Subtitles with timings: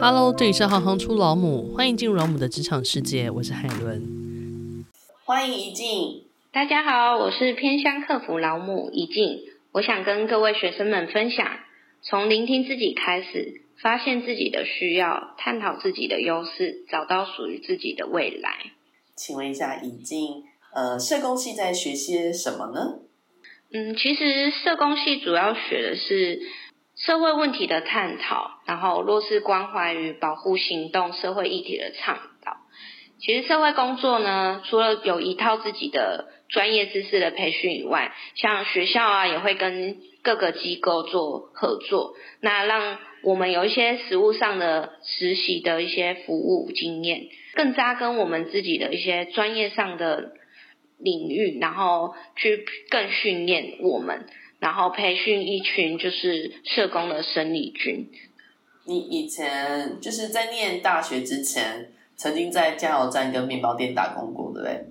[0.00, 4.84] Hello，这里是行行出老母，欢迎进入老母的职场世界，我是海伦。
[5.24, 9.40] 欢迎怡静，大家好，我是偏向客服老母怡静，
[9.72, 11.46] 我想跟各位学生们分享，
[12.02, 18.50] 从聆听自己开始，发现自己的需要，探讨自己的优势，找到属于自己的未来。
[19.16, 20.42] 请问一下怡静，
[20.74, 22.98] 呃，社工系在学些什么呢？
[23.72, 26.40] 嗯，其实社工系主要学的是
[26.96, 32.56] 社会问题的探讨，然后弱势关怀与保护行动、社会议题的倡导。
[33.18, 50.32] 其实社会工作呢，除了有一套自己的专业知识的培训以外，像学校啊，也会跟各个机构做合作，那让我们有一些实务上的实习的一些服务经验，更扎根我们自己的一些专业上的。
[50.96, 54.26] 领域，然后去更训练我们，
[54.64, 58.08] 然后培训一群就是社工的生力军。
[58.86, 64.86] 你以前就是在念大学之前，曾经在加油站跟面包店打工过，对不对？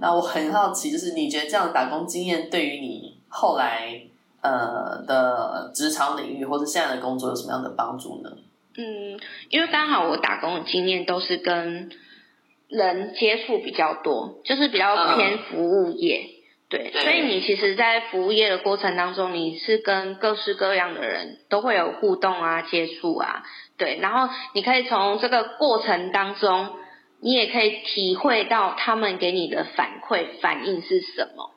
[0.00, 4.00] 那我很好奇，就是你觉得这样的打工经验对于你后来
[4.40, 8.30] 呃的职场领域或者现在的工作有什么样的帮助呢？
[8.78, 11.90] 嗯，因为刚好我打工的经验都是跟。
[12.70, 16.37] 人接触比较多，就是比较偏服务业，嗯、
[16.70, 23.42] 对，所以你其实，在服务业的过程当中，你是跟各式各样的人都会有互动啊、接触啊，
[23.78, 26.76] 对，然后你可以从这个过程当中，
[27.22, 31.54] 你也可以体会到他们给你的反馈反应是什么。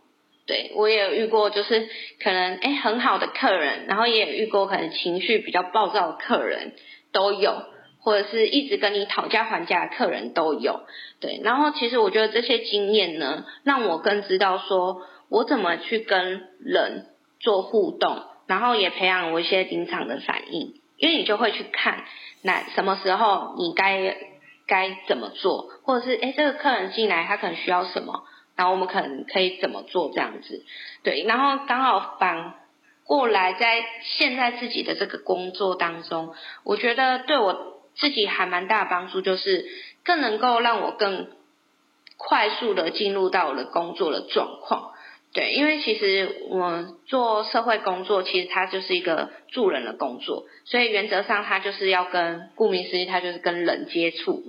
[0.48, 1.90] 对，我也有遇过，就是
[2.24, 6.74] 可能诶很好的客人，然后也有遇过可能情绪比较暴躁的客人，
[7.12, 7.54] 都有。
[8.04, 10.82] 或者是一直跟你讨价还价的客人都有，
[11.20, 11.40] 对。
[11.44, 17.06] 然后其实我觉得这些经验呢，让我更知道说我怎么去跟人
[17.40, 20.74] 做互动，然后也培养我一些临场的反应。
[20.98, 22.04] 因为你就会去看，
[22.42, 24.18] 那什么时候你该
[24.68, 28.24] 该怎么做，或者是诶这个客人进来他可能需要什么，
[28.56, 30.66] 然后我们可能可以怎么做这样子，
[31.04, 31.24] 对。
[31.24, 32.56] 然后刚好反
[33.04, 36.34] 过来在现在自己的这个工作当中，
[36.64, 37.80] 我觉得对我。
[37.96, 39.66] 自己还蛮大的帮助，就是
[40.04, 41.30] 更能够让我更
[42.18, 44.92] 快速的进入到我的工作的状况。
[45.34, 54.44] 对，因为其实我做社会工作，其实它就是一个助人的工作，所以原则上它就是要跟顾名思义，它就是跟人接触。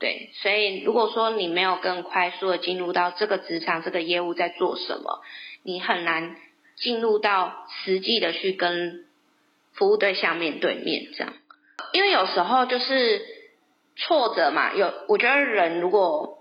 [0.00, 5.20] 对，所以如果说你没有更快速的进入到这个职场，这个业务在做什么，
[5.62, 6.34] 你很难
[6.74, 9.04] 进入到实际的去跟
[9.72, 11.32] 服务对象面对面这样。
[11.94, 13.22] 因为有时候就是
[13.96, 16.38] 挫折嘛，有我觉得人如果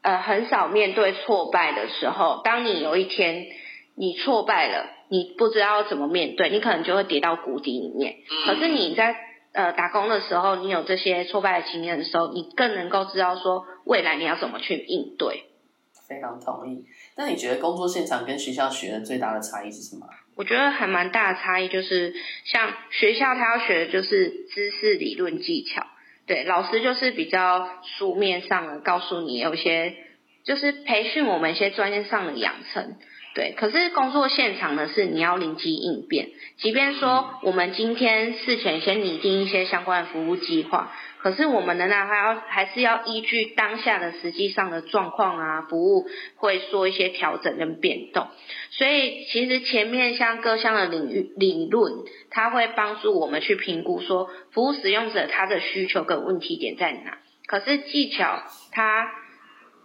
[0.00, 3.46] 呃很少面对挫败的时候，当你有一天
[3.94, 8.16] 你挫败了，你不知道怎么面对，你可能就会跌到谷底里面。
[8.46, 9.14] 可是你在
[9.52, 15.44] 呃打工的时候，你有这些挫败的经验的时候，你更能够知道说未来你要怎么去应对。
[16.08, 16.86] 非常同意。
[17.16, 20.06] 那你觉得工作现场跟学校学的最大的差异是什么？
[20.36, 22.14] 我觉得还蛮大的差异，就是
[22.44, 25.86] 像学校他要学的就是知识、理论、技巧，
[26.26, 27.68] 对，老师就是比较
[27.98, 29.94] 书面上的告诉你有些，
[30.44, 32.96] 就是培训我们一些专业上的养成，
[33.34, 33.54] 对。
[33.56, 40.92] 可是工作现场呢，是你要临机应变，即便说我们今天事前先拟定一些相关的服务计划。
[41.24, 48.26] 可是我们仍然还要还是要依据当下的实际上的状况啊，服务会做一些调整跟变动。
[48.72, 51.94] 所以其实前面像各项的领域理论，
[52.28, 57.16] 它会帮助我们去评估说服务使用者他的需求跟问题点在哪。
[57.46, 59.10] 可是技巧它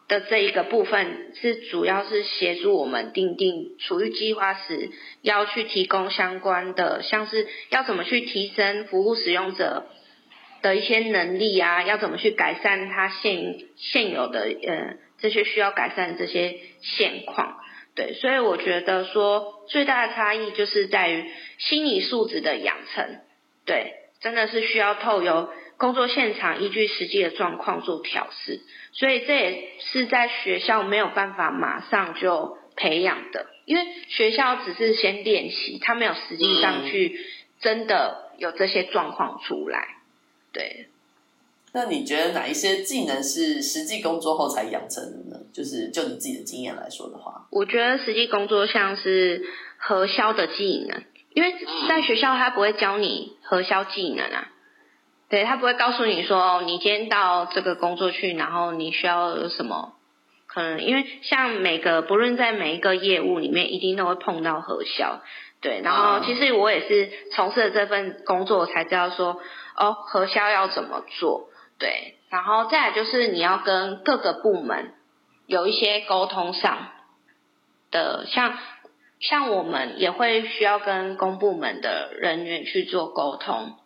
[0.10, 4.92] 的这一个部分是主要是协助我们定定处于计划时
[5.22, 9.86] 要去提供相关的，像是要怎么去提升服务使用者。
[10.62, 17.58] 的一些能力啊，要怎么去改善他现现有的呃这些需要改善的这些现况？
[17.96, 21.25] 对，所以我觉得说最大的差异就是在于
[21.58, 23.19] 心理素质的养成。
[23.66, 28.62] 对，真的是需要透由工作现场依据实际的状况做调试，
[28.94, 37.19] 所以这也是在学校没有办法马上就培养的，因为学校只是先练习，他没有实际上去
[37.60, 39.99] 真的有这些状况出来。
[40.60, 40.88] 对，
[41.72, 45.42] 那你觉得哪一些技能是实际工作后才养成的呢？
[45.54, 49.42] 就是就你自己的经验来说的话，我觉得实际工作像是
[49.78, 51.02] 核销的技能，
[51.34, 51.54] 因为
[51.88, 54.50] 在学校他不会教你核销技能啊，
[55.30, 59.94] 对，他不会告诉你说，你今天到这个工作去，然后你需要有什么
[60.46, 65.22] 可能，因为像每个不论在每一个业务里面，一定都会碰到核销，
[65.62, 69.40] 对，然后其实我也是从事了这份工作才知道说。
[69.80, 71.50] 哦，核销要怎么做，
[71.80, 74.94] 对，然后再来就是你要跟各个部门
[75.48, 76.90] 有一些沟通上
[77.90, 78.58] 的，像
[79.20, 83.78] 像我们也会需要跟公部门的人员去做沟通。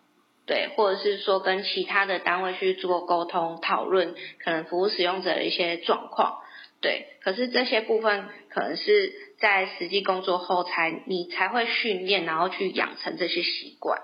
[0.46, 4.14] 对，或者是说跟其他的单位去做沟通讨论，
[4.44, 6.42] 可能服务使用者的一些状况。
[6.82, 14.02] 对，可是这些部分可能是在实际工作后才你才会训练，然后去养成这些习惯。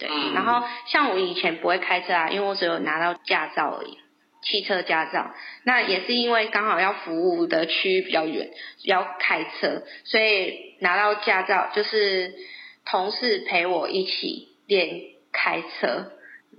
[0.00, 3.98] 对，然后像我以前不会开车啊，因为我只有拿到驾照而已，
[4.42, 5.30] 汽车驾照。
[5.62, 8.50] 那也是因为刚好要服务的区域比较远，
[8.82, 12.34] 要开车，所以拿到驾照就是
[12.84, 15.02] 同事陪我一起练。
[15.32, 16.10] 开车，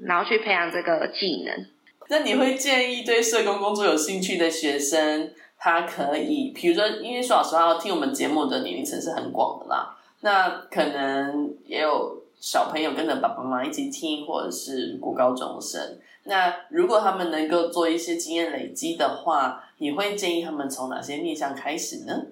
[0.05, 1.67] 然后去培养这个技能。
[2.07, 9.97] 那你会建议对社工工作有兴趣的学生，他可以，比如说，因为说老实话，听我们节目的年龄层是很广的啦。
[10.21, 15.99] 那可能也有小朋友跟着爸爸妈妈一起听，或者是国高中生。
[16.25, 22.25] 那如果他们能够做一些经验累积的话，你会建议他们从哪些面向开始呢？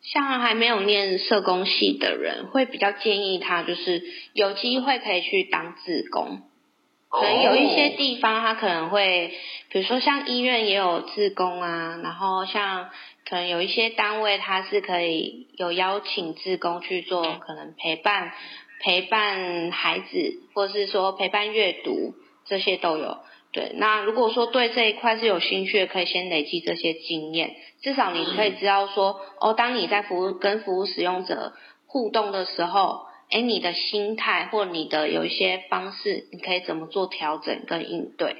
[0.00, 4.00] 像还没有念社工系的人，会比较建议他就是
[4.32, 6.42] 有机会可以去当志工。
[7.08, 9.32] 可能有一些地方他可能会，
[9.70, 12.90] 比如说像医院也有志工啊，然后像
[13.28, 18.32] 可能有一些单位他是可以有邀请志工去做，可能陪伴
[18.80, 22.14] 陪伴孩子，或者是说陪伴阅读，
[22.44, 23.18] 这些都有。
[23.52, 31.54] 对，那如果说对这一块是有兴趣，可以先累积这些经验，至少你可以知道说，哦，当你在服务跟服务使用者
[31.86, 38.36] 互动的时候，诶，你的心态或你的有一些方式，你可以怎么做调整跟应对，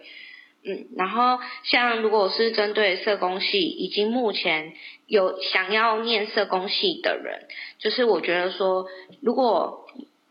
[0.64, 4.74] 嗯，然后像如果是针对社工系，已经目前
[5.06, 7.46] 有想要念社工系的人，
[7.78, 8.86] 就是我觉得说，
[9.22, 9.86] 如果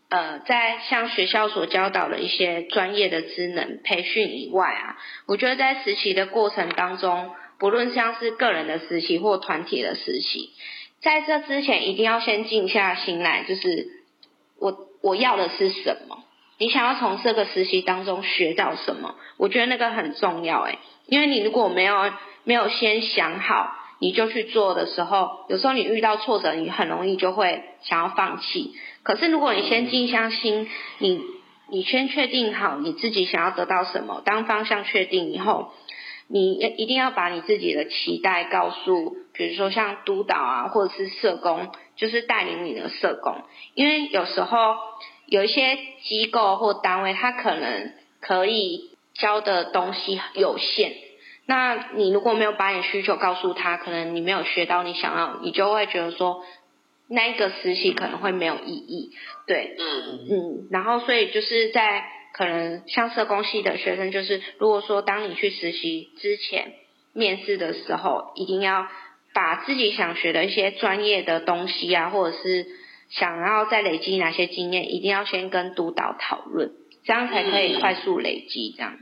[0.08, 10.50] 呃，在像学校所教导的一些专业的职能培训以外啊，我觉得在实习的过程当中，不论像是个人的实习或团体的实习，
[11.00, 13.88] 在这之前一定要先静下心来，就是
[14.60, 16.22] 我我要的是什么？
[16.58, 19.16] 你想要从这个实习当中学到什么？
[19.38, 22.12] 我觉得那个很重要诶，因为你如果没有
[22.44, 28.72] 没有先想好，你就去做的时候，有时候你遇到挫折，你很容易就会想要放弃。
[29.06, 30.68] 可是，如果你先静下心，
[30.98, 31.20] 你
[31.70, 35.70] 你先确定好你自己想要得到什么，当方向确定以后，
[36.26, 43.42] 你一定要把你自己的期待告诉，比如说像督导啊，或者是社工，就是带领你的社工，
[43.74, 44.74] 因为有时候
[45.26, 50.94] 有一些机构或单位，他可能可以教的东西有限，
[51.46, 56.42] 那你如果没有把你需求告诉他，可能你没有学到你想要，你就会觉得说。
[57.08, 59.12] 那一个实习可能会没有意义，
[59.46, 66.72] 对，嗯嗯，然后所以就是在可能像社工系的学生，就是如果说当你去实习之前
[67.12, 68.88] 面试的时候，一定要
[69.32, 72.66] 把自己想学的一些专业的东西啊，或者是
[73.08, 76.72] 想要再累积哪些经验，一定要先跟督导讨论，
[77.04, 78.74] 这样才可以快速累积。
[78.76, 78.98] 这样，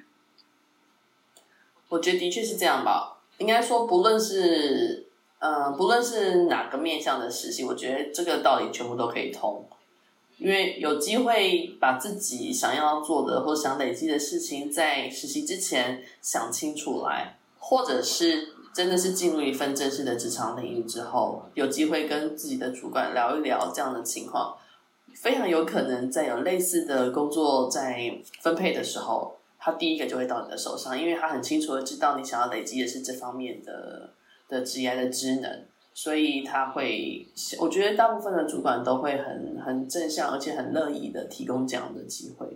[1.88, 5.03] 我觉得的确是这样吧，应该说不论是。
[5.46, 9.62] 嗯，不论是哪个面向的实习，我觉得这个道理全部都可以通，
[10.38, 24.56] 因为有机会把自己想要做的或想累积的事情，在实习之前想清楚来，或者是真的是进入一份正式的职场领域之后，有机会跟自己的主管聊一聊这样的情况，
[25.14, 34.08] 非常有可能在有类似的工作在分配的时候，他第一个就会到你的手上，因为他很清楚的知道你想要累积的是这方面的。
[34.54, 37.26] 的职业的职能，所以他会，
[37.58, 42.46] 我觉得大部分的主管都会很很正向，而且很乐意的提供这样的机会。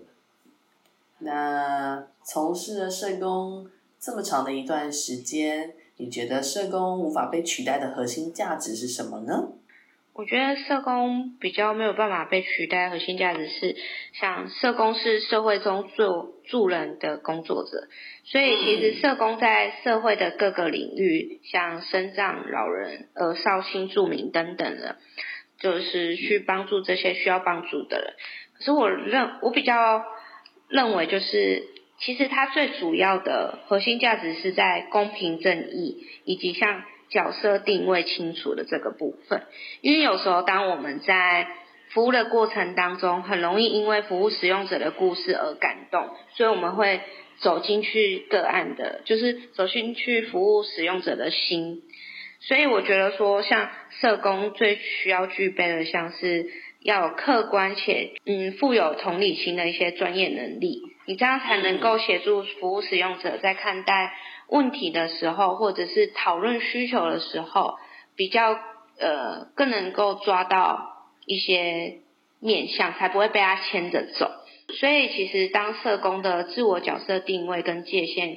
[1.18, 3.66] 那从事了社工
[3.98, 9.48] 这么长的一段时间，你觉得社工无法被取代的核心价值是什么呢？
[10.18, 13.76] 我觉得社工比较没有办法被取代，核心价值是，
[14.14, 17.86] 像社工是社会中助助人的工作者，
[18.24, 24.96] 所以其实社工在社会的各个领域，像身障、老人、呃少、新住民等等的，
[25.60, 28.14] 就是去帮助这些需要帮助的人。
[28.58, 30.02] 可是我认我比较
[30.68, 31.62] 认为，就是
[32.00, 36.82] 其实它最主要的核心价值是在公平正义，以及像。
[37.10, 39.42] 角色定位清楚的这个部分，
[39.80, 41.46] 因为有时候当我们在
[41.90, 47.00] 服务的过程当中，很容易因为服务使用者的故事而感动，所以我们会
[47.38, 51.82] 走进去个案的，就是走进去服务使用者的心。
[52.40, 56.46] 所以我觉得说，像社工最需要具备的，像是
[56.80, 64.12] 要有客观且嗯富有同理心的一些专业能力，你这样才能够协助服务使用者在看待
[64.46, 67.78] 问题的时候，或者是讨论需求的时候，
[68.14, 68.52] 比较
[69.00, 72.00] 呃更能够抓到一些
[72.40, 74.30] 面向，才不会被他牵着走。
[74.78, 78.36] 所以其实当社工的自我角色定位跟界限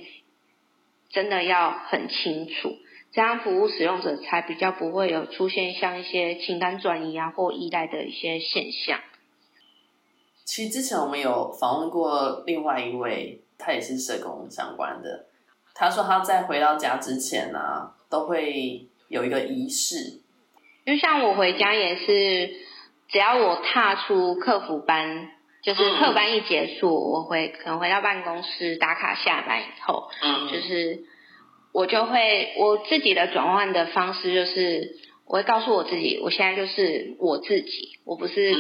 [1.10, 2.78] 真的要很清楚，
[3.12, 9.02] 这样服务使用者才比较不会有出现像一些情感转移啊或依赖的一些现象。
[10.52, 15.28] 其实之前我们有访问过另外一位，他也是社工相关的。
[15.74, 20.20] 他说他在回到家之前呢、啊，都会有一个仪式。
[20.86, 22.52] 就像我回家也是，
[23.08, 25.30] 只要我踏出客服班，
[25.64, 31.06] 就是课班一结束，嗯、我回可能回到办公室打卡下班以后，嗯，就是
[31.72, 38.52] 我就会我自己的转换的方式就是，我会告诉我自己，我现在就是我自己，我不是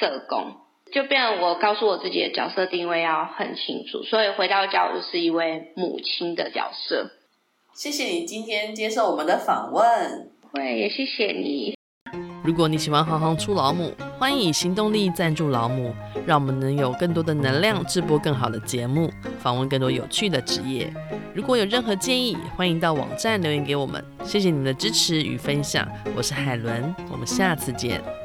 [0.00, 0.44] 社工。
[0.48, 0.56] 嗯
[0.92, 7.10] 就变成我告诉我自己的角色定位要很清楚，所以回到家我就是一位母亲的角色。
[7.72, 11.74] 谢谢你今天接受我们的访问，会也谢谢你。
[12.44, 15.94] 如果你喜欢行行出老母，欢迎以行动力赞助老母，
[16.26, 20.92] 让我们能有更多的能量制播更好的节目，访问更多有趣的职业。
[21.34, 24.04] 如果有任何建议，欢迎到网站留言给我们。
[24.24, 28.21] 谢谢你们的支持与分享，我是海伦，我们下次见。